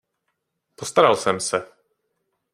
[0.75, 1.67] Postaral jsem se.